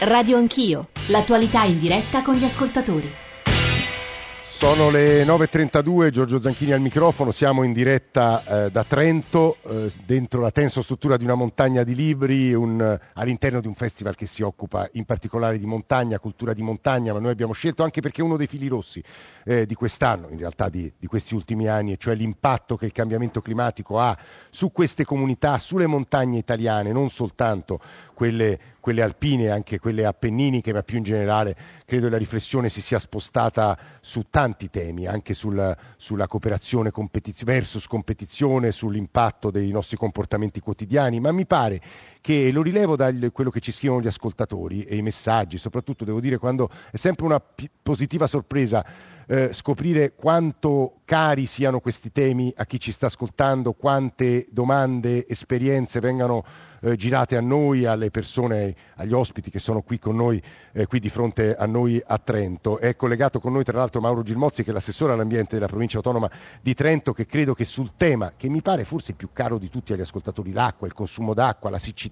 [0.00, 3.12] Radio Anch'io, l'attualità in diretta con gli ascoltatori.
[4.58, 10.40] Sono le 9.32, Giorgio Zanchini al microfono, siamo in diretta eh, da Trento, eh, dentro
[10.40, 14.42] la tenso struttura di una montagna di libri, un, all'interno di un festival che si
[14.42, 18.36] occupa in particolare di montagna, cultura di montagna, ma noi abbiamo scelto anche perché uno
[18.36, 19.00] dei fili rossi
[19.44, 23.40] eh, di quest'anno, in realtà di, di, questi ultimi anni, cioè l'impatto che il cambiamento
[23.40, 24.18] climatico ha
[24.50, 27.78] su queste comunità, sulle montagne italiane, non soltanto
[28.18, 31.54] quelle, quelle alpine, anche quelle appenniniche, ma più in generale
[31.86, 37.86] credo la riflessione si sia spostata su tanti temi, anche sul, sulla cooperazione competiz- versus
[37.86, 41.80] competizione, sull'impatto dei nostri comportamenti quotidiani, ma mi pare
[42.20, 46.20] che lo rilevo da quello che ci scrivono gli ascoltatori e i messaggi, soprattutto devo
[46.20, 48.84] dire quando è sempre una p- positiva sorpresa
[49.30, 56.00] eh, scoprire quanto cari siano questi temi a chi ci sta ascoltando, quante domande, esperienze
[56.00, 56.44] vengano
[56.80, 60.42] eh, girate a noi, alle persone, agli ospiti che sono qui con noi,
[60.72, 62.78] eh, qui di fronte a noi a Trento.
[62.78, 66.30] È collegato con noi tra l'altro Mauro Gilmozzi che è l'assessore all'ambiente della provincia autonoma
[66.62, 69.92] di Trento che credo che sul tema, che mi pare forse più caro di tutti
[69.92, 72.07] agli ascoltatori, l'acqua, il consumo d'acqua, la siccità,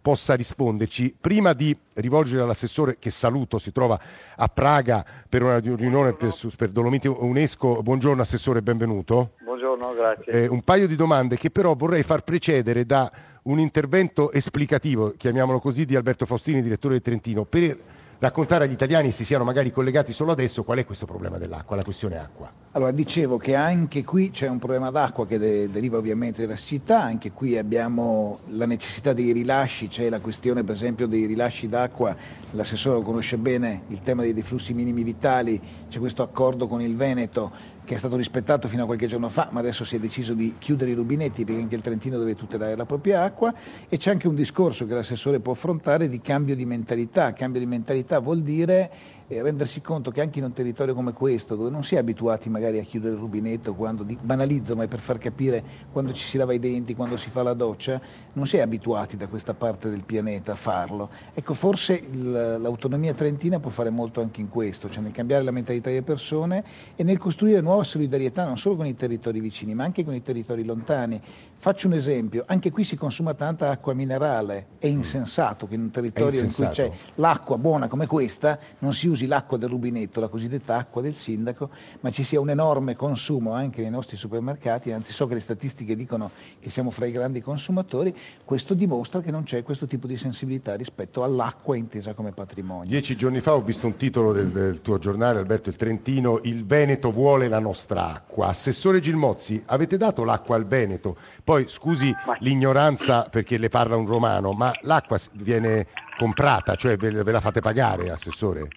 [0.00, 1.14] possa risponderci.
[1.20, 3.98] Prima di rivolgere all'assessore che saluto, si trova
[4.36, 7.82] a Praga per una riunione per, per Dolomiti UNESCO.
[7.82, 9.32] Buongiorno Assessore, benvenuto.
[9.42, 10.32] Buongiorno, grazie.
[10.32, 13.10] Eh, un paio di domande che però vorrei far precedere da
[13.42, 17.76] un intervento esplicativo, chiamiamolo così, di Alberto Faustini, direttore del Trentino, per
[18.20, 21.82] raccontare agli italiani, se siano magari collegati solo adesso, qual è questo problema dell'acqua, la
[21.82, 22.52] questione acqua.
[22.72, 27.02] Allora, dicevo che anche qui c'è un problema d'acqua che de- deriva ovviamente dalla città,
[27.02, 32.14] anche qui abbiamo la necessità dei rilasci, c'è la questione per esempio dei rilasci d'acqua,
[32.50, 37.52] l'assessore conosce bene, il tema dei deflussi minimi vitali, c'è questo accordo con il Veneto
[37.90, 40.54] che è stato rispettato fino a qualche giorno fa, ma adesso si è deciso di
[40.60, 43.52] chiudere i rubinetti perché anche il Trentino deve tutelare la propria acqua
[43.88, 47.32] e c'è anche un discorso che l'assessore può affrontare di cambio di mentalità.
[47.32, 48.92] Cambio di mentalità vuol dire
[49.30, 52.50] eh, rendersi conto che anche in un territorio come questo, dove non si è abituati
[52.50, 56.36] magari a chiudere il rubinetto, quando, banalizzo, ma è per far capire quando ci si
[56.36, 58.00] lava i denti, quando si fa la doccia,
[58.32, 61.10] non si è abituati da questa parte del pianeta a farlo.
[61.32, 65.52] Ecco, forse il, l'autonomia trentina può fare molto anche in questo, cioè nel cambiare la
[65.52, 66.64] mentalità delle persone
[66.96, 70.22] e nel costruire nuova solidarietà non solo con i territori vicini, ma anche con i
[70.22, 71.20] territori lontani.
[71.56, 75.90] Faccio un esempio, anche qui si consuma tanta acqua minerale, è insensato che in un
[75.90, 80.20] territorio in cui c'è l'acqua buona come questa non si usi usi l'acqua del rubinetto,
[80.20, 81.70] la cosiddetta acqua del sindaco,
[82.00, 85.94] ma ci sia un enorme consumo anche nei nostri supermercati, anzi so che le statistiche
[85.94, 90.16] dicono che siamo fra i grandi consumatori, questo dimostra che non c'è questo tipo di
[90.16, 92.88] sensibilità rispetto all'acqua intesa come patrimonio.
[92.88, 96.64] Dieci giorni fa ho visto un titolo del, del tuo giornale, Alberto il Trentino, Il
[96.64, 98.48] Veneto vuole la nostra acqua.
[98.48, 101.16] Assessore Gilmozzi, avete dato l'acqua al Veneto?
[101.44, 107.32] Poi scusi l'ignoranza perché le parla un romano, ma l'acqua viene comprata, cioè ve, ve
[107.32, 108.68] la fate pagare, Assessore?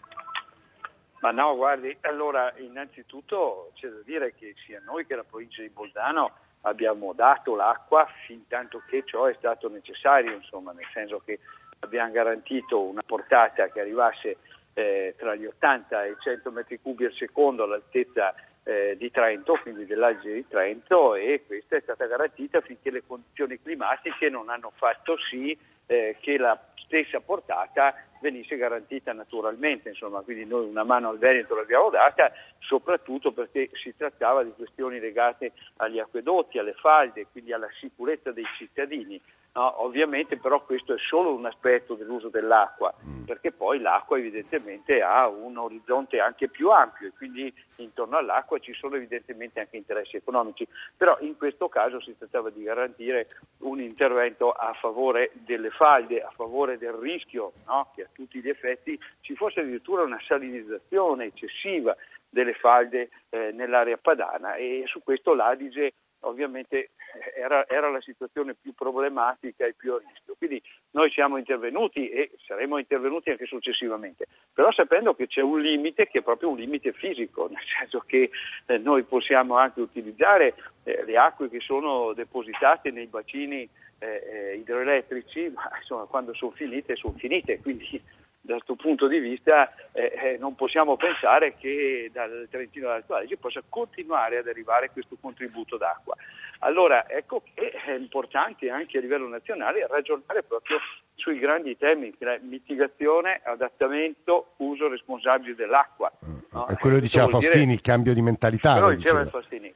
[1.24, 5.70] Ma no, guardi, allora innanzitutto c'è da dire che sia noi che la provincia di
[5.70, 11.40] Bolzano abbiamo dato l'acqua fin tanto che ciò è stato necessario, insomma, nel senso che
[11.80, 14.36] abbiamo garantito una portata che arrivasse
[14.74, 19.58] eh, tra gli 80 e i 100 metri cubi al secondo all'altezza eh, di Trento,
[19.62, 24.74] quindi dell'Alge di Trento e questa è stata garantita finché le condizioni climatiche non hanno
[24.76, 31.10] fatto sì eh, che la stessa portata venisse garantita naturalmente, insomma, quindi noi una mano
[31.10, 37.28] al Veneto l'abbiamo data, soprattutto perché si trattava di questioni legate agli acquedotti, alle falde,
[37.32, 39.22] quindi alla sicurezza dei cittadini.
[39.56, 43.26] No, ovviamente però questo è solo un aspetto dell'uso dell'acqua, mm.
[43.26, 48.74] perché poi l'acqua evidentemente ha un orizzonte anche più ampio e quindi intorno all'acqua ci
[48.74, 53.28] sono evidentemente anche interessi economici, però in questo caso si trattava di garantire
[53.60, 57.92] un intervento a favore delle falde, a favore del rischio no?
[57.94, 61.96] che a tutti gli effetti ci fosse addirittura una salinizzazione eccessiva
[62.28, 66.92] delle falde eh, nell'area padana e su questo l'Adige ovviamente
[67.36, 70.36] era, era, la situazione più problematica e più a rischio.
[70.38, 70.62] Quindi
[70.92, 76.20] noi siamo intervenuti e saremo intervenuti anche successivamente, però sapendo che c'è un limite che
[76.20, 78.30] è proprio un limite fisico, nel senso che
[78.66, 83.68] eh, noi possiamo anche utilizzare eh, le acque che sono depositate nei bacini
[84.00, 88.02] eh, eh idroelettrici, ma insomma quando sono finite sono finite, quindi
[88.46, 93.38] da questo punto di vista eh, eh, non possiamo pensare che dal Trentino all'Alto Adige
[93.38, 96.14] possa continuare ad arrivare questo contributo d'acqua.
[96.60, 100.78] Allora ecco che è importante anche a livello nazionale ragionare proprio
[101.16, 106.12] sui grandi temi, mitigazione, adattamento, uso responsabile dell'acqua.
[106.52, 106.68] No?
[106.68, 107.74] E quello diceva Faustini, dire...
[107.74, 108.74] il cambio di mentalità.
[108.74, 109.73] Quello diceva Faustini.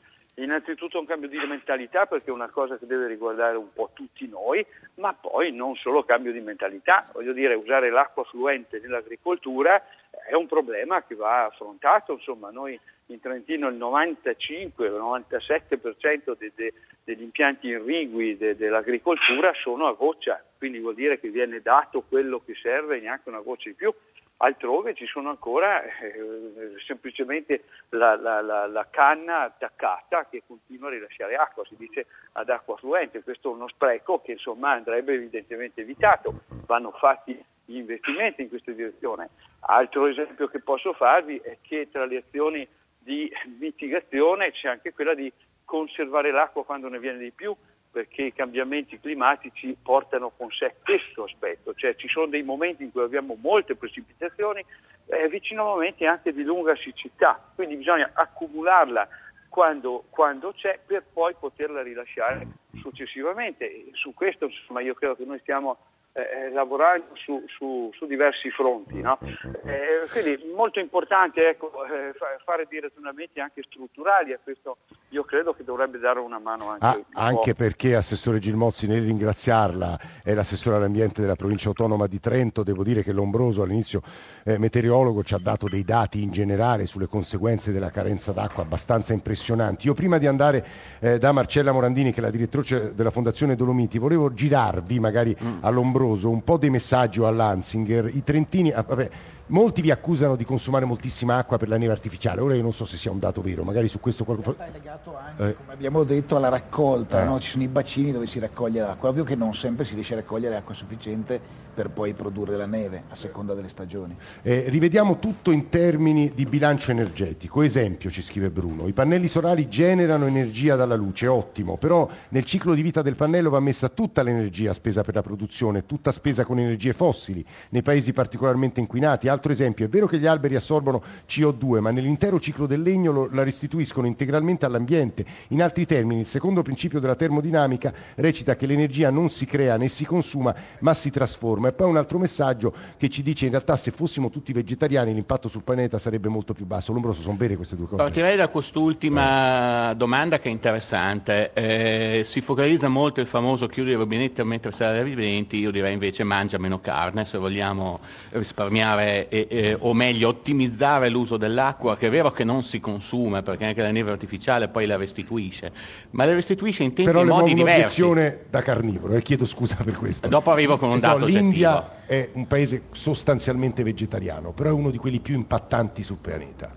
[0.48, 4.30] Innanzitutto un cambio di mentalità perché è una cosa che deve riguardare un po' tutti
[4.30, 9.84] noi, ma poi non solo cambio di mentalità, voglio dire usare l'acqua fluente nell'agricoltura
[10.26, 16.74] è un problema che va affrontato, insomma noi in Trentino il 95-97% de, de,
[17.04, 22.42] degli impianti irrigui de, dell'agricoltura sono a goccia, quindi vuol dire che viene dato quello
[22.46, 23.94] che serve e neanche una goccia in più
[24.38, 30.92] altrove ci sono ancora eh, semplicemente la, la, la, la, canna attaccata che continua a
[30.92, 35.82] rilasciare acqua, si dice ad acqua fluente, questo è uno spreco che insomma andrebbe evidentemente
[35.82, 39.30] evitato, vanno fatti gli investimenti in questa direzione.
[39.62, 42.68] Altro esempio che posso farvi è che tra le azioni
[43.00, 45.32] di mitigazione c'è anche quella di
[45.66, 47.56] conservare l'acqua quando ne viene di più,
[47.92, 52.92] perché i cambiamenti climatici portano con sé questo aspetto, cioè ci sono dei momenti in
[52.92, 54.64] cui abbiamo molte precipitazioni
[55.08, 59.08] eh, vicino a momenti anche di lunga siccità, quindi bisogna accumularla
[59.50, 62.46] quando, quando, c'è per poi poterla rilasciare
[62.80, 63.66] successivamente.
[63.66, 65.78] E su questo insomma, io credo che noi stiamo
[66.18, 69.00] eh, lavorando su, su, su, diversi fronti.
[69.02, 69.20] No?
[69.66, 74.78] Eh, quindi molto importante ecco, eh, fare dei ragionamenti anche strutturali a questo
[75.10, 80.00] io credo che dovrebbe dare una mano anche, ah, anche perché Assessore Gilmozzi nel ringraziarla
[80.24, 84.02] è l'assessore all'ambiente della provincia autonoma di Trento, devo dire che Lombroso all'inizio
[84.44, 89.14] eh, meteorologo ci ha dato dei dati in generale sulle conseguenze della carenza d'acqua abbastanza
[89.14, 89.88] impressionanti.
[89.88, 90.66] Io prima di andare
[91.00, 95.60] eh, da Marcella Morandini che è la direttrice della Fondazione Dolomiti volevo girarvi magari mm.
[95.62, 99.10] a Lombroso un po' dei messaggi all'Anzinger, i trentini, ah, vabbè,
[99.50, 102.84] Molti vi accusano di consumare moltissima acqua per la neve artificiale, ora io non so
[102.84, 104.66] se sia un dato vero, magari su questo qualcosa...
[104.66, 105.56] È legato anche, eh.
[105.56, 107.26] come abbiamo detto, alla raccolta, eh.
[107.26, 107.40] no?
[107.40, 110.18] ci sono i bacini dove si raccoglie l'acqua, ovvio che non sempre si riesce a
[110.18, 111.40] raccogliere acqua sufficiente
[111.74, 114.18] per poi produrre la neve a seconda delle stagioni.
[114.42, 119.70] Eh, rivediamo tutto in termini di bilancio energetico, esempio ci scrive Bruno, i pannelli solari
[119.70, 124.24] generano energia dalla luce, ottimo, però nel ciclo di vita del pannello va messa tutta
[124.24, 129.52] l'energia spesa per la produzione, tutta spesa con energie fossili, nei paesi particolarmente inquinati, altro
[129.52, 133.44] esempio, è vero che gli alberi assorbono CO2, ma nell'intero ciclo del legno lo, la
[133.44, 135.26] restituiscono integralmente all'ambiente.
[135.50, 139.88] In altri termini, il secondo principio della termodinamica recita che l'energia non si crea né
[139.88, 141.70] si consuma, ma si trasforma.
[141.70, 145.48] E poi un altro messaggio che ci dice in realtà se fossimo tutti vegetariani l'impatto
[145.48, 146.94] sul pianeta sarebbe molto più basso.
[146.94, 148.02] Lombroso, sono vere queste due cose?
[148.02, 149.96] Partirei da quest'ultima eh.
[149.96, 151.52] domanda che è interessante.
[151.54, 156.24] Eh, si focalizza molto il famoso chiudere i rubinetti mentre sei viventi, io direi invece
[156.24, 158.00] mangia meno carne se vogliamo
[158.30, 163.42] risparmiare e, eh, o meglio ottimizzare l'uso dell'acqua, che è vero che non si consuma,
[163.42, 165.72] perché anche la neve artificiale poi la restituisce,
[166.12, 168.02] ma la restituisce in tempi e modi diversi.
[168.02, 170.28] Però da carnivoro, e eh, chiedo scusa per questo.
[170.28, 174.92] Dopo arrivo con un dato no, L'India è un paese sostanzialmente vegetariano, però è uno
[174.92, 176.76] di quelli più impattanti sul pianeta.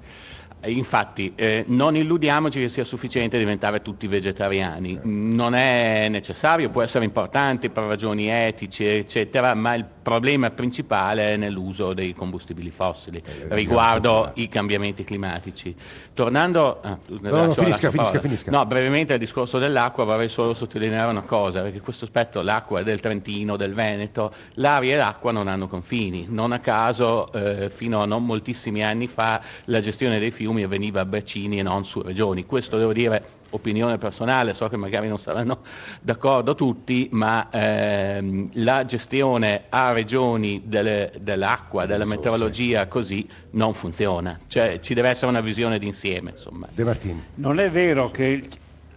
[0.67, 7.07] Infatti, eh, non illudiamoci che sia sufficiente diventare tutti vegetariani, non è necessario, può essere
[7.07, 13.47] importante per ragioni etiche, eccetera, ma il problema principale è nell'uso dei combustibili fossili eh,
[13.55, 15.73] riguardo i cambiamenti climatici.
[16.15, 18.51] Tornando ah, no, no, finisca, finisca, finisca.
[18.51, 22.83] No, brevemente al discorso dell'acqua vorrei solo sottolineare una cosa, perché questo aspetto, l'acqua è
[22.83, 26.27] del Trentino, del Veneto, l'aria e l'acqua non hanno confini.
[26.29, 31.03] Non a caso, eh, fino a non moltissimi anni fa, la gestione dei fiumi avveniva
[31.03, 32.47] a bacini e non su regioni.
[32.47, 35.61] Questo devo dire opinione personale, so che magari non saranno
[36.00, 44.38] d'accordo tutti, ma ehm, la gestione a regioni delle, dell'acqua, della meteorologia così non funziona.
[44.47, 46.30] Cioè ci deve essere una visione d'insieme.
[46.30, 46.69] Insomma.
[46.71, 47.23] De Martini.
[47.35, 48.49] Non è vero che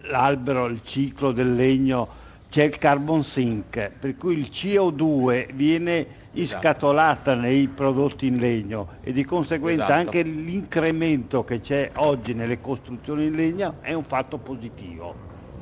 [0.02, 7.34] l'albero, il ciclo del legno, c'è il carbon sink, per cui il CO2 viene iscatolata
[7.34, 10.00] nei prodotti in legno e di conseguenza esatto.
[10.00, 15.16] anche l'incremento che c'è oggi nelle costruzioni in legno è un fatto positivo.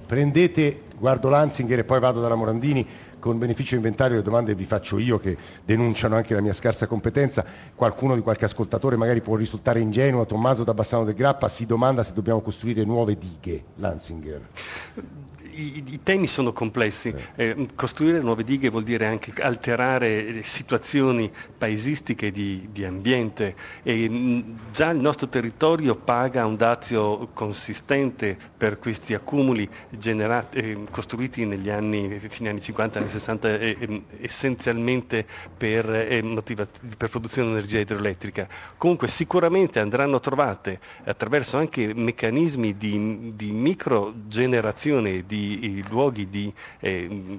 [0.06, 2.86] Prendete, guardo Lanzinger e poi vado dalla Morandini,
[3.22, 7.44] con beneficio inventario le domande vi faccio io che denunciano anche la mia scarsa competenza,
[7.76, 12.02] qualcuno di qualche ascoltatore magari può risultare ingenuo, Tommaso da Bassano del Grappa si domanda
[12.02, 14.48] se dobbiamo costruire nuove dighe, Lanzinger.
[15.54, 17.14] I, i, temi sono complessi.
[17.36, 23.54] Eh, costruire nuove dighe vuol dire anche alterare situazioni paesistiche di, di ambiente.
[23.82, 30.78] E mh, già il nostro territorio paga un dazio consistente per questi accumuli generati, eh,
[30.90, 35.26] costruiti negli anni, fine anni 50, anni 60, eh, essenzialmente
[35.56, 36.66] per, eh, motiva-
[36.96, 38.48] per produzione di energia idroelettrica.
[38.76, 47.38] Comunque sicuramente andranno trovate attraverso anche meccanismi di, di microgenerazione di luoghi di, eh,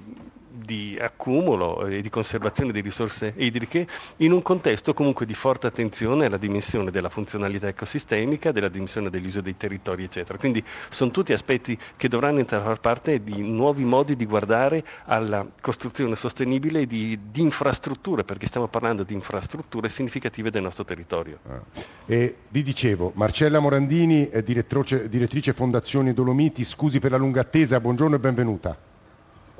[0.56, 3.86] di accumulo e di conservazione di risorse idriche
[4.18, 9.40] in un contesto comunque di forte attenzione alla dimensione della funzionalità ecosistemica, della dimensione dell'uso
[9.40, 10.38] dei territori, eccetera.
[10.38, 14.84] Quindi sono tutti aspetti che dovranno entrare a far parte di nuovi modi di guardare
[15.06, 21.38] alla costruzione sostenibile di, di infrastrutture, perché stiamo parlando di infrastrutture significative del nostro territorio.
[21.48, 21.62] Ah.
[22.04, 28.18] E vi dicevo, Marcella Morandini, direttrice, Fondazione Dolomiti, scusi per la lunga attesa, buongiorno e
[28.18, 28.78] benvenuta.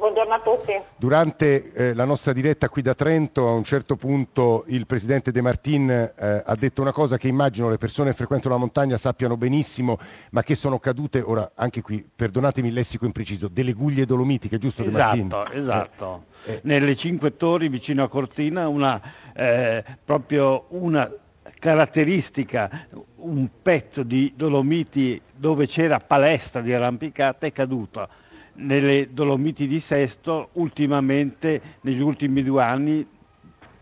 [0.04, 0.72] Buongiorno a tutti.
[0.98, 5.40] Durante eh, la nostra diretta qui da Trento, a un certo punto il presidente De
[5.40, 9.38] Martin eh, ha detto una cosa che immagino le persone che frequentano la montagna sappiano
[9.38, 9.98] benissimo,
[10.32, 14.84] ma che sono cadute, ora anche qui, perdonatemi il lessico impreciso, delle guglie dolomitiche, giusto
[14.84, 15.26] esatto, De Martin?
[15.26, 16.24] Esatto, esatto.
[16.52, 19.00] Eh, Nelle Cinque Torri vicino a Cortina una,
[19.34, 21.10] eh, proprio una
[21.58, 28.06] caratteristica, un pezzo di Dolomiti dove c'era palestra di arrampicata è caduta
[28.54, 33.06] nelle Dolomiti di Sesto ultimamente, negli ultimi due anni,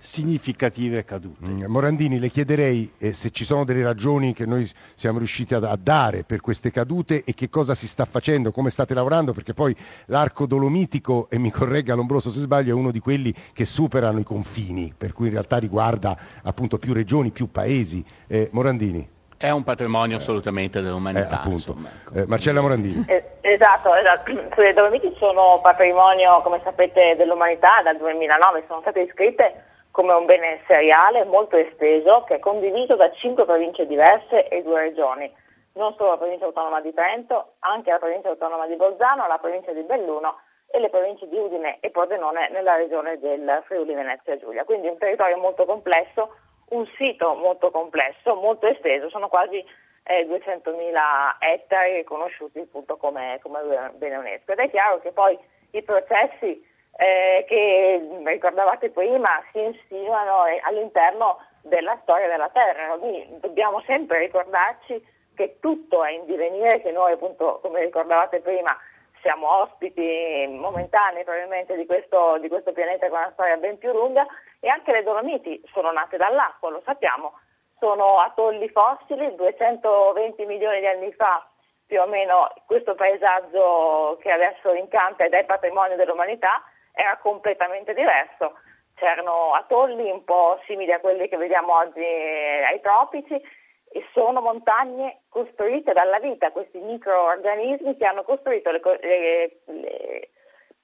[0.03, 1.47] significative cadute.
[1.47, 5.79] Mm, Morandini, le chiederei eh, se ci sono delle ragioni che noi siamo riusciti a,
[5.81, 9.75] dare per queste cadute e che cosa si sta facendo, come state lavorando, perché poi
[10.07, 14.25] l'arco dolomitico, e mi corregga Lombroso se sbaglio, è uno di quelli che superano i
[14.25, 18.05] confini, per cui in realtà riguarda appunto più regioni, più paesi.
[18.27, 19.09] Eh, Morandini.
[19.43, 21.43] È un patrimonio assolutamente dell'umanità.
[21.47, 22.17] Eh, insomma, ecco.
[22.17, 23.05] eh, Marcella Morandini.
[23.09, 24.31] Eh, esatto, esatto.
[24.63, 30.61] Le Dolomiti sono patrimonio, come sapete, dell'umanità, dal 2009 sono state iscritte come un bene
[30.69, 35.29] seriale molto esteso che è condiviso da cinque province diverse e due regioni,
[35.75, 39.73] non solo la provincia autonoma di Trento, anche la provincia autonoma di Bolzano, la provincia
[39.73, 40.37] di Belluno
[40.71, 44.65] e le province di Udine e Pordenone nella regione del Friuli Venezia Giulia.
[44.65, 46.31] Quindi un territorio molto complesso
[46.73, 49.65] un sito molto complesso, molto esteso, sono quasi
[50.05, 53.61] eh, 200.000 ettari riconosciuti appunto come, come
[53.97, 54.53] bene UNESCO.
[54.53, 55.39] Ed è chiaro che poi
[55.71, 63.27] i processi eh, che ricordavate prima si insinuano eh, all'interno della storia della Terra, quindi
[63.41, 68.77] dobbiamo sempre ricordarci che tutto è in divenire, che noi appunto, come ricordavate prima,
[69.23, 74.27] siamo ospiti momentanei probabilmente di questo, di questo pianeta con una storia ben più lunga
[74.65, 77.33] e anche le Dolomiti sono nate dall'acqua, lo sappiamo,
[77.81, 81.45] sono atolli fossili, 220 milioni di anni fa
[81.85, 88.55] più o meno questo paesaggio che adesso incanta ed è patrimonio dell'umanità era completamente diverso.
[88.95, 95.23] C'erano atolli un po' simili a quelli che vediamo oggi ai tropici e sono montagne
[95.29, 100.29] costruite dalla vita, questi microorganismi che hanno costruito le, le, le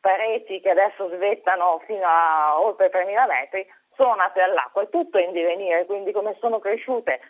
[0.00, 5.33] pareti che adesso svettano fino a oltre 3.000 metri sono nate dall'acqua, è tutto in
[5.33, 7.21] divenire, quindi come sono cresciute?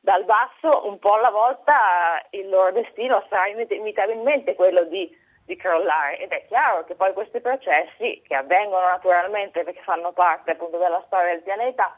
[0.00, 5.08] Dal basso, un po' alla volta il loro destino sarà inevitabilmente quello di,
[5.44, 6.18] di crollare.
[6.18, 11.02] Ed è chiaro che poi questi processi che avvengono naturalmente perché fanno parte appunto della
[11.06, 11.96] storia del pianeta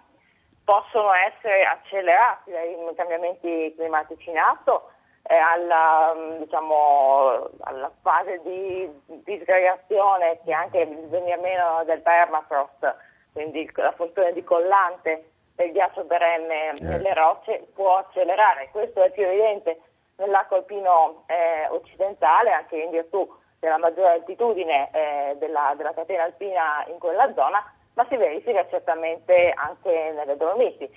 [0.65, 4.91] possono essere accelerati dai cambiamenti climatici in atto
[5.37, 8.91] alla, diciamo, alla, fase di
[9.25, 12.97] disgregazione che anche il venir meno del permafrost,
[13.33, 16.81] quindi la funzione di collante del ghiaccio perenne eh.
[16.81, 18.69] nelle rocce può accelerare.
[18.71, 19.81] Questo è più evidente
[20.17, 26.85] nell'arco alpino eh, occidentale, anche in virtù della maggiore altitudine eh, della, della catena alpina
[26.89, 27.63] in quella zona,
[27.95, 30.89] ma si verifica certamente anche nelle Dolomiti.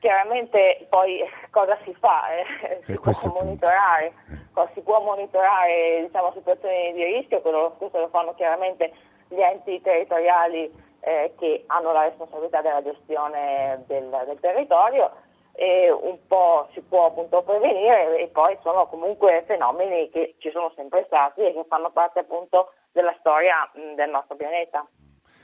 [0.00, 2.22] Chiaramente poi cosa si fa?
[2.34, 4.12] Eh, si, può monitorare,
[4.72, 8.92] si può monitorare diciamo, situazioni di rischio, quello, questo lo fanno chiaramente
[9.28, 15.12] gli enti territoriali eh, che hanno la responsabilità della gestione del, del, territorio
[15.52, 20.72] e un po' si può appunto prevenire e poi sono comunque fenomeni che ci sono
[20.76, 24.86] sempre stati e che fanno parte appunto della storia mh, del nostro pianeta.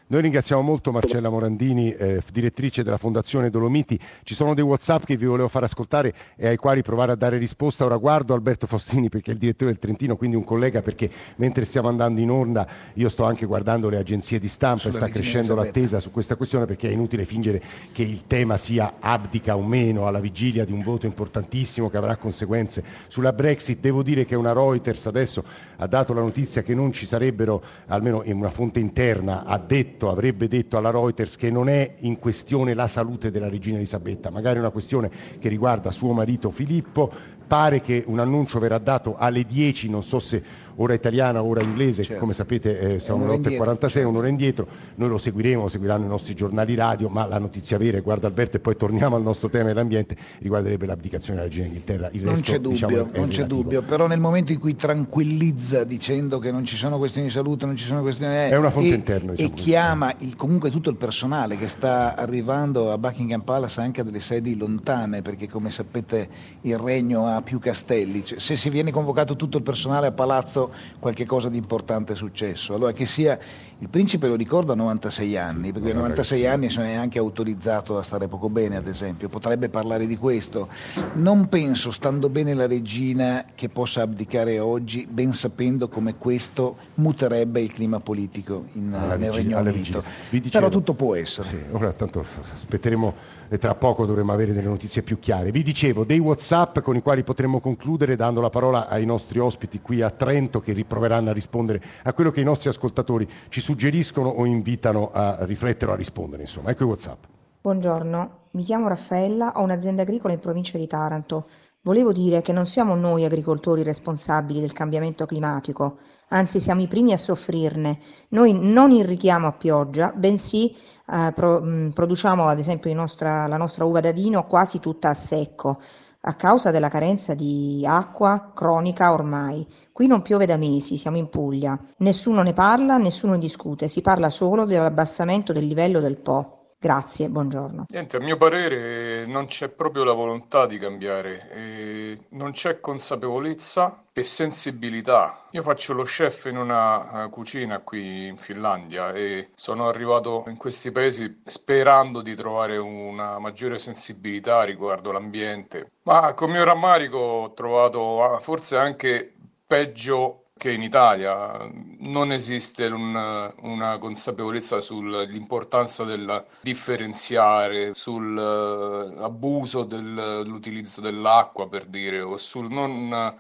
[0.09, 3.99] Noi ringraziamo molto Marcella Morandini, eh, direttrice della Fondazione Dolomiti.
[4.23, 7.39] Ci sono dei WhatsApp che vi volevo far ascoltare e ai quali provare a dare
[7.39, 7.85] risposta.
[7.85, 11.65] Ora guardo Alberto Faustini perché è il direttore del Trentino, quindi un collega perché mentre
[11.65, 15.57] stiamo andando in onda io sto anche guardando le agenzie di stampa e sta crescendo
[15.57, 17.61] l'attesa su questa questione perché è inutile fingere
[17.91, 22.15] che il tema sia abdica o meno alla vigilia di un voto importantissimo che avrà
[22.15, 23.81] conseguenze sulla Brexit.
[23.81, 25.43] Devo dire che una Reuters adesso
[25.79, 29.95] ha dato la notizia che non ci sarebbero, almeno in una fonte interna, ha detto
[29.97, 34.31] detto, avrebbe detto alla Reuters che non è in questione la salute della regina Elisabetta,
[34.31, 37.11] magari una questione che riguarda suo marito Filippo,
[37.47, 42.03] pare che un annuncio verrà dato alle 10, non so se ora italiana, ora inglese,
[42.03, 42.21] certo.
[42.21, 44.09] come sapete eh, sono le 8.46, certo.
[44.09, 48.01] un'ora indietro, noi lo seguiremo, lo seguiranno i nostri giornali radio, ma la notizia vera,
[48.01, 52.09] guarda Alberto e poi torniamo al nostro tema dell'ambiente, riguarderebbe l'abdicazione della regina d'Inghilterra.
[52.13, 55.85] Il non resto, c'è dubbio, diciamo, non c'è dubbio, però nel momento in cui tranquillizza
[55.85, 58.35] dicendo che non ci sono questioni di salute, non ci sono questioni...
[58.35, 59.33] È una fonte e, interna.
[59.33, 64.03] Diciamo e chiama il, comunque tutto il personale che sta arrivando a Buckingham Palace anche
[64.03, 66.29] a delle sedi lontane, perché come sapete
[66.63, 70.73] il regno ha più castelli, cioè, se si viene convocato tutto il personale a palazzo
[70.99, 72.75] qualche cosa di importante è successo.
[72.75, 73.39] Allora che sia
[73.79, 77.99] il principe lo ricordo a 96 anni, perché a 96 anni non è neanche autorizzato
[77.99, 80.69] a stare poco bene, ad esempio, potrebbe parlare di questo.
[81.15, 87.61] Non penso, stando bene la regina, che possa abdicare oggi, ben sapendo come questo muterebbe
[87.61, 90.05] il clima politico in, nel vigina, Regno Unito.
[90.51, 91.49] Però tutto può essere.
[91.49, 95.51] Sì, ora tanto aspetteremo e tra poco dovremo avere delle notizie più chiare.
[95.51, 99.81] Vi dicevo dei WhatsApp con i quali potremmo concludere dando la parola ai nostri ospiti
[99.81, 104.29] qui a Trento che riproveranno a rispondere a quello che i nostri ascoltatori ci suggeriscono
[104.29, 106.43] o invitano a riflettere o a rispondere.
[106.43, 107.25] Insomma, ecco i WhatsApp.
[107.61, 111.49] Buongiorno, mi chiamo Raffaella, ho un'azienda agricola in provincia di Taranto.
[111.83, 117.13] Volevo dire che non siamo noi agricoltori responsabili del cambiamento climatico, anzi siamo i primi
[117.13, 117.99] a soffrirne.
[118.29, 123.85] Noi non irrighiamo a pioggia, bensì eh, pro, mh, produciamo ad esempio nostra, la nostra
[123.85, 125.81] uva da vino quasi tutta a secco
[126.29, 129.65] a causa della carenza di acqua cronica ormai.
[129.93, 131.79] Qui non piove da mesi, siamo in Puglia.
[131.99, 136.56] Nessuno ne parla, nessuno discute, si parla solo dell'abbassamento del livello del Po.
[136.79, 137.87] Grazie, buongiorno.
[137.89, 144.05] Niente, a mio parere non c'è proprio la volontà di cambiare, eh, non c'è consapevolezza
[144.13, 145.47] e sensibilità.
[145.53, 150.59] Io faccio lo chef in una uh, cucina qui in Finlandia e sono arrivato in
[150.59, 157.53] questi paesi sperando di trovare una maggiore sensibilità riguardo l'ambiente, ma con mio rammarico ho
[157.55, 159.33] trovato uh, forse anche
[159.67, 171.69] peggio che in Italia non esiste un, una consapevolezza sull'importanza del differenziare, sull'abuso dell'utilizzo dell'acqua
[171.69, 173.35] per dire, o sul non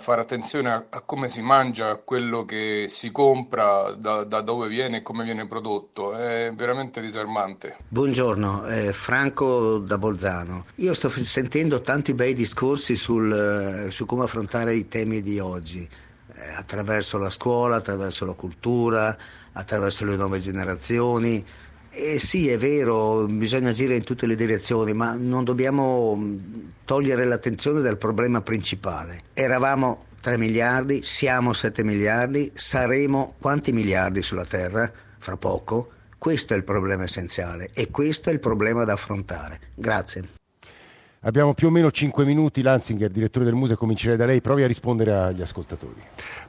[0.00, 4.68] fare attenzione a, a, come si mangia, a quello che si compra, da, da, dove
[4.68, 6.16] viene e come viene prodotto.
[6.16, 7.76] È veramente disarmante.
[7.88, 10.66] Buongiorno, eh, Franco da Bolzano.
[10.76, 15.88] Io sto sentendo tanti bei discorsi sul, su come affrontare i temi di oggi
[16.34, 19.16] eh, attraverso la scuola, attraverso la cultura,
[19.52, 21.44] attraverso le nuove generazioni.
[21.90, 26.38] E sì, è vero, bisogna agire in tutte le direzioni, ma non dobbiamo mm,
[26.84, 29.22] togliere l'attenzione dal problema principale.
[29.32, 35.90] Eravamo 3 miliardi, siamo 7 miliardi, saremo quanti miliardi sulla Terra fra poco?
[36.18, 39.60] Questo è il problema essenziale e questo è il problema da affrontare.
[39.74, 40.45] Grazie.
[41.26, 44.68] Abbiamo più o meno 5 minuti, Lanzinger, direttore del museo, comincerei da lei, provi a
[44.68, 46.00] rispondere agli ascoltatori.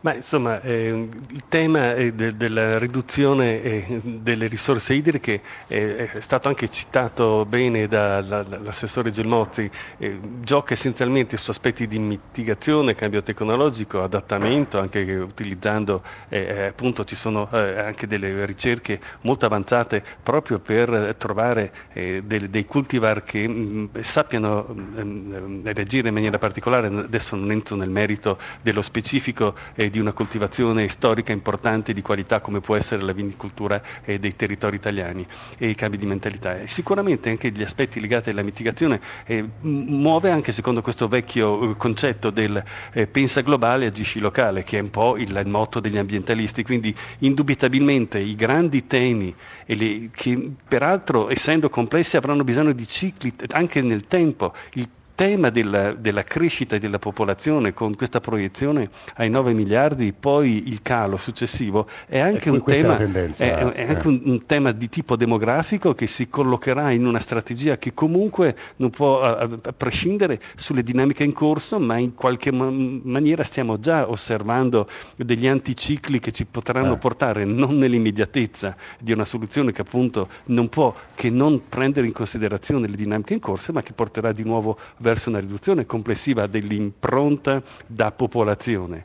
[0.01, 6.47] Ma insomma, eh, il tema eh, de- della riduzione eh, delle risorse idriche è stato
[6.47, 14.77] anche citato bene dall'assessore Gelmozzi, eh, gioca essenzialmente su aspetti di mitigazione, cambio tecnologico, adattamento,
[14.77, 21.73] anche utilizzando, eh, eh, appunto ci sono anche delle ricerche molto avanzate proprio per trovare
[21.93, 27.89] dei, dei cultivar che mh, sappiano Ehm, reagire in maniera particolare, adesso non entro nel
[27.89, 33.13] merito dello specifico eh, di una coltivazione storica importante di qualità come può essere la
[33.13, 35.25] vinicoltura eh, dei territori italiani
[35.57, 36.59] e i cambi di mentalità.
[36.59, 42.29] E sicuramente anche gli aspetti legati alla mitigazione eh, muove anche secondo questo vecchio concetto
[42.29, 42.63] del
[43.11, 48.19] pensa globale agisci locale, che è un po' il, il motto degli ambientalisti, quindi indubitabilmente
[48.19, 49.33] i grandi temi
[49.65, 55.93] le, che peraltro essendo complessi avranno bisogno di cicli anche nel tempo il tema della,
[55.93, 62.19] della, crescita della popolazione con questa proiezione ai 9 miliardi, poi il calo successivo, è
[62.19, 64.07] anche, un tema, è, è anche eh.
[64.07, 68.91] un, un, tema di tipo demografico che si collocherà in una strategia che comunque non
[68.91, 74.07] può a, a prescindere sulle dinamiche in corso, ma in qualche man- maniera stiamo già
[74.07, 76.97] osservando degli anticicli che ci potranno eh.
[76.97, 82.87] portare non nell'immediatezza di una soluzione che appunto non può che non prendere in considerazione
[82.87, 88.11] le dinamiche in corso, ma che porterà di nuovo verso una riduzione complessiva dell'impronta da
[88.11, 89.03] popolazione.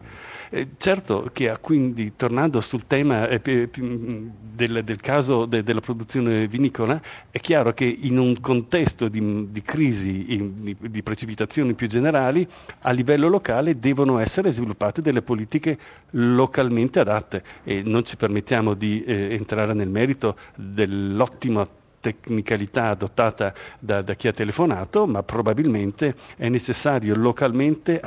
[0.54, 7.00] Eh, certo che quindi, tornando sul tema eh, del, del, caso de, della produzione vinicola,
[7.30, 12.46] è chiaro che in un contesto di, di crisi, di, di, precipitazioni più generali,
[12.80, 15.78] a livello locale devono essere sviluppate delle politiche
[16.10, 21.66] localmente adatte e non ci permettiamo di eh, entrare nel merito dell'ottima
[22.02, 28.02] tecnicalità adottata da, da, chi ha telefonato, ma probabilmente è necessario localmente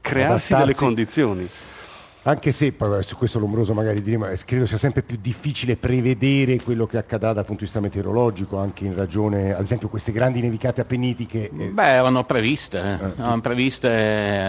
[0.00, 1.46] crearsi delle condizioni.
[2.22, 6.60] Anche se, poi su questo Lombroso magari diremo, eh, credo sia sempre più difficile prevedere
[6.60, 10.42] quello che accadrà dal punto di vista meteorologico, anche in ragione, ad esempio, queste grandi
[10.42, 11.48] nevicate appennitiche.
[11.48, 11.68] Eh.
[11.68, 13.20] Beh, erano previste, eh.
[13.22, 13.88] erano previste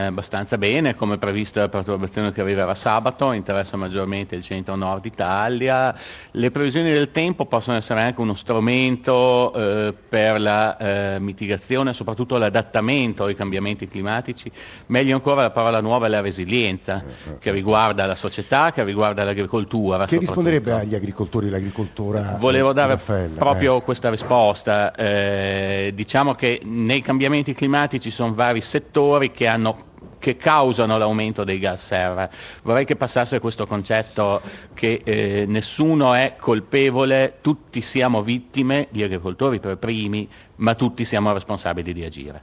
[0.07, 5.95] abbastanza bene, come prevista la perturbazione che arriverà sabato, interessa maggiormente il centro-nord Italia.
[6.31, 10.75] Le previsioni del tempo possono essere anche uno strumento eh, per la
[11.15, 14.51] eh, mitigazione, soprattutto l'adattamento ai cambiamenti climatici.
[14.87, 17.01] Meglio ancora la parola nuova è la resilienza,
[17.39, 20.05] che riguarda la società, che riguarda l'agricoltura.
[20.05, 22.35] Che risponderebbe agli agricoltori l'agricoltura?
[22.37, 23.81] Volevo dare Raffaella, proprio eh.
[23.83, 24.93] questa risposta.
[24.95, 31.57] Eh, diciamo che nei cambiamenti climatici sono vari settori che hanno che causano l'aumento dei
[31.57, 32.29] gas serra.
[32.61, 34.41] Vorrei che passasse questo concetto
[34.73, 41.33] che eh, nessuno è colpevole, tutti siamo vittime, gli agricoltori per primi, ma tutti siamo
[41.33, 42.41] responsabili di agire.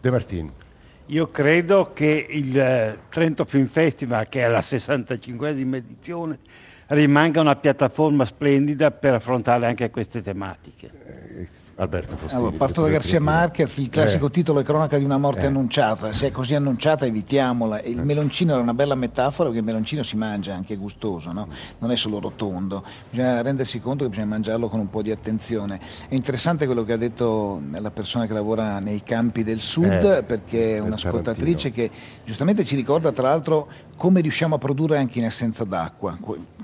[0.00, 0.67] De Martini.
[1.10, 6.38] Io credo che il eh, Trento Film Festival, che è la 65esima edizione,
[6.88, 10.90] rimanga una piattaforma splendida per affrontare anche queste tematiche.
[11.78, 12.40] Eh, Alberto Fostini.
[12.40, 14.30] Allora, parto da Garcia Marquez, il classico eh.
[14.30, 15.46] titolo è Cronaca di una morte eh.
[15.46, 17.82] annunciata, se è così annunciata evitiamola.
[17.82, 18.02] Il eh.
[18.02, 21.48] meloncino era una bella metafora perché il meloncino si mangia, anche gustoso, no?
[21.78, 25.78] non è solo rotondo, bisogna rendersi conto che bisogna mangiarlo con un po' di attenzione.
[26.08, 30.22] È interessante quello che ha detto la persona che lavora nei campi del sud, eh,
[30.24, 31.90] perché è un'ascoltatrice che
[32.24, 36.16] giustamente ci ricorda tra l'altro come riusciamo a produrre anche in assenza d'acqua,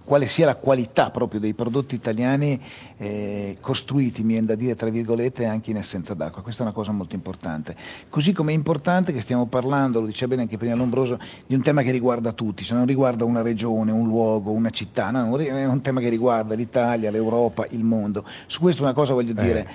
[0.05, 2.61] quale sia la qualità proprio dei prodotti italiani
[2.97, 6.43] eh, costruiti, mi viene da dire tra virgolette, anche in assenza d'acqua.
[6.43, 7.75] Questa è una cosa molto importante.
[8.09, 11.61] Così come è importante che stiamo parlando, lo diceva bene anche prima Lombroso, di un
[11.61, 15.67] tema che riguarda tutti, se non riguarda una regione, un luogo, una città, no, è
[15.67, 18.25] un tema che riguarda l'Italia, l'Europa, il mondo.
[18.47, 19.43] Su questo una cosa voglio eh.
[19.43, 19.69] dire,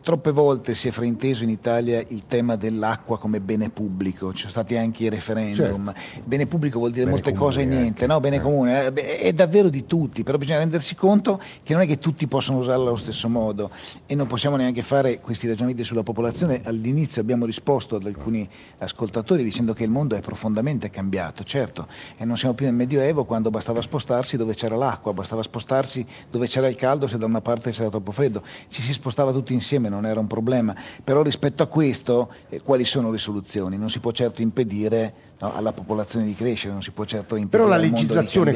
[0.00, 4.50] troppe volte si è frainteso in Italia il tema dell'acqua come bene pubblico, ci sono
[4.50, 5.92] stati anche i referendum.
[5.94, 6.22] Certo.
[6.24, 8.20] Bene pubblico vuol dire bene molte cose e niente, no?
[8.20, 8.40] bene eh.
[8.40, 12.26] comune, eh, è davvero di tutti, però bisogna rendersi conto che non è che tutti
[12.26, 13.70] possono usarla allo stesso modo
[14.06, 16.60] e non possiamo neanche fare questi ragionamenti sulla popolazione.
[16.64, 21.86] All'inizio abbiamo risposto ad alcuni ascoltatori dicendo che il mondo è profondamente cambiato, certo,
[22.16, 26.46] e non siamo più nel Medioevo quando bastava spostarsi dove c'era l'acqua, bastava spostarsi dove
[26.46, 29.88] c'era il caldo se da una parte c'era troppo freddo, ci si spostava tutti insieme,
[29.88, 33.76] non era un problema, però rispetto a questo eh, quali sono le soluzioni?
[33.76, 37.64] Non si può certo impedire no, alla popolazione di crescere, non si può certo impedire
[37.64, 38.52] Però la legislazione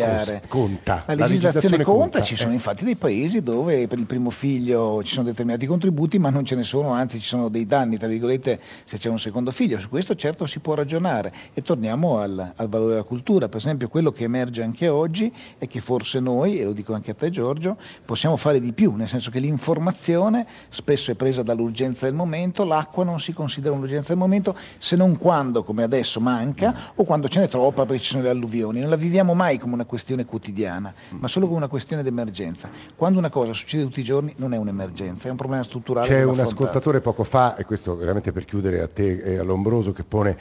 [0.48, 1.05] conta.
[1.07, 4.31] La legislazione, la legislazione conta, conta, ci sono infatti dei paesi dove per il primo
[4.31, 7.98] figlio ci sono determinati contributi, ma non ce ne sono, anzi ci sono dei danni,
[7.98, 9.79] tra virgolette, se c'è un secondo figlio.
[9.79, 13.48] Su questo certo si può ragionare e torniamo al, al valore della cultura.
[13.48, 17.11] Per esempio quello che emerge anche oggi è che forse noi, e lo dico anche
[17.11, 22.07] a te Giorgio, possiamo fare di più, nel senso che l'informazione spesso è presa dall'urgenza
[22.07, 26.78] del momento, l'acqua non si considera un'urgenza del momento se non quando, come adesso, manca
[26.95, 28.81] o quando ce n'è troppa perché ci sono le alluvioni.
[28.81, 32.69] Non la viviamo mai come una questione quotidiana, ma solo come una questione d'emergenza.
[32.97, 36.07] Quando una cosa succede tutti i giorni non è un'emergenza, è un problema strutturale.
[36.09, 39.93] C'è un ascoltatore poco fa, e questo veramente per chiudere a te e a Lombroso,
[39.93, 40.37] che pone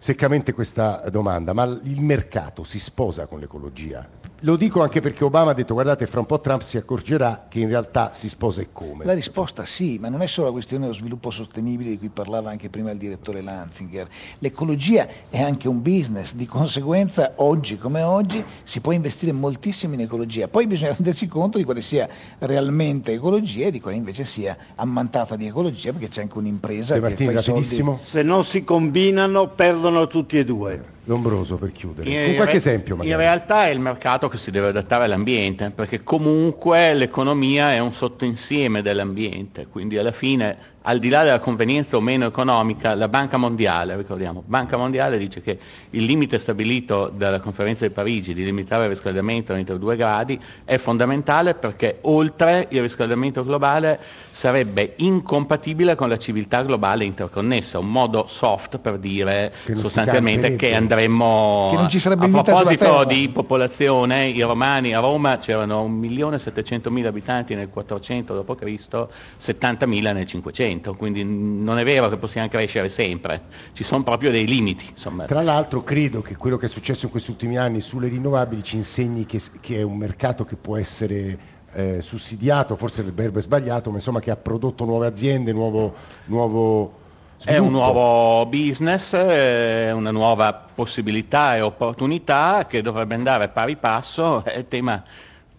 [0.00, 4.08] seccamente questa domanda, ma il mercato si sposa con l'ecologia?
[4.44, 7.60] Lo dico anche perché Obama ha detto guardate fra un po' Trump si accorgerà che
[7.60, 9.04] in realtà si sposa e come.
[9.04, 12.48] La risposta sì, ma non è solo la questione dello sviluppo sostenibile di cui parlava
[12.48, 14.08] anche prima il direttore Lanzinger.
[14.38, 20.00] L'ecologia è anche un business, di conseguenza oggi come oggi si può investire moltissimo in
[20.00, 20.48] ecologia.
[20.48, 22.08] Poi bisogna rendersi conto di quale sia
[22.38, 27.00] realmente ecologia e di quale invece sia ammantata di ecologia perché c'è anche un'impresa De
[27.00, 27.96] Martini, che fa rapidissimo.
[27.96, 28.08] Soldi.
[28.08, 30.82] Se non si combinano perdono tutti e due.
[31.10, 32.08] Lombroso per chiudere.
[32.08, 33.10] In, Con qualche esempio magari.
[33.10, 37.92] In realtà è il mercato che si deve adattare all'ambiente, perché comunque l'economia è un
[37.92, 43.36] sottoinsieme dell'ambiente, quindi alla fine al di là della convenienza o meno economica, la Banca
[43.36, 45.58] Mondiale, ricordiamo, Banca Mondiale dice che
[45.90, 50.78] il limite stabilito dalla conferenza di Parigi di limitare il riscaldamento entro 2 gradi è
[50.78, 58.26] fondamentale perché oltre il riscaldamento globale sarebbe incompatibile con la civiltà globale interconnessa, un modo
[58.26, 64.28] soft per dire che sostanzialmente che andremmo che non ci sarebbe a proposito di popolazione,
[64.28, 69.06] i romani a Roma c'erano 1.700.000 abitanti nel 400 d.C.,
[69.40, 74.30] 70.000 nel 500 100%, quindi non è vero che possiamo crescere sempre, ci sono proprio
[74.30, 74.86] dei limiti.
[74.90, 75.24] Insomma.
[75.24, 78.76] Tra l'altro credo che quello che è successo in questi ultimi anni sulle rinnovabili ci
[78.76, 83.42] insegni che, che è un mercato che può essere eh, sussidiato, forse il verbo è
[83.42, 85.94] sbagliato, ma insomma che ha prodotto nuove aziende, nuovo,
[86.26, 86.98] nuovo
[87.40, 87.58] Sviluppo.
[87.58, 94.44] È un nuovo business, è una nuova possibilità e opportunità che dovrebbe andare pari passo.
[94.44, 95.02] È tema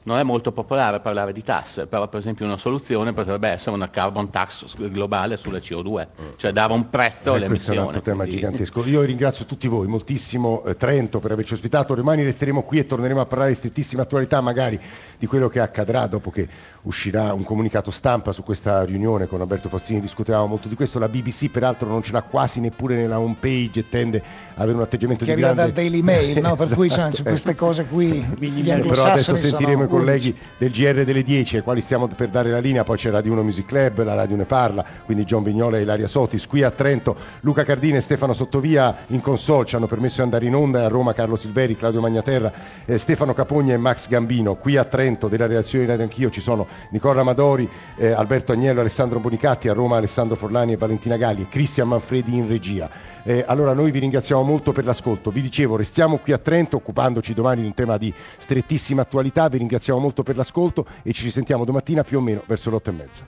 [0.03, 3.89] non è molto popolare parlare di tasse, però per esempio una soluzione potrebbe essere una
[3.89, 7.99] carbon tax globale sulla CO2, cioè dare un prezzo alle Eh, questo è un altro
[7.99, 8.01] emissioni.
[8.03, 8.85] tema quindi- gigantesco.
[8.87, 11.93] Io ringrazio tutti voi moltissimo, eh, Trento per averci ospitato.
[11.93, 14.79] Domani resteremo qui e torneremo a parlare di strettissima attualità, magari
[15.19, 16.47] di quello che accadrà dopo che
[16.83, 20.01] uscirà un comunicato stampa su questa riunione con Alberto Faustini.
[20.01, 20.97] Discutevamo molto di questo.
[20.97, 24.23] La BBC, peraltro, non ce l'ha quasi neppure nella home page e tende
[24.55, 26.55] a avere un atteggiamento che di arriva grande dal Daily Mail, no?
[26.55, 28.07] per cui insomma, Esatto, su queste cose qui
[28.39, 32.07] gli Eh, però adesso anglosassoni sentiremo sono colleghi del GR delle 10 ai quali stiamo
[32.07, 35.25] per dare la linea, poi c'è Radio 1 Music Club, la Radio Ne Parla, quindi
[35.25, 37.13] John Vignola e Ilaria Sotis, qui a Trento.
[37.41, 40.87] Luca Cardini e Stefano Sottovia in console ci hanno permesso di andare in onda a
[40.87, 42.51] Roma Carlo Silveri, Claudio Magnaterra,
[42.85, 46.39] eh, Stefano Capogna e Max Gambino, qui a Trento della redazione di Radio Anch'io ci
[46.39, 51.41] sono Nicola Amadori, eh, Alberto Agnello, Alessandro Bonicatti, a Roma Alessandro Forlani e Valentina Galli
[51.41, 52.89] e Cristian Manfredi in regia.
[53.23, 55.29] Eh, allora noi vi ringraziamo molto per l'ascolto.
[55.31, 59.47] Vi dicevo, restiamo qui a Trento occupandoci domani di un tema di strettissima attualità.
[59.47, 62.89] Vi ringraziamo molto per l'ascolto e ci risentiamo domattina più o meno verso le otto
[62.89, 63.25] e mezza.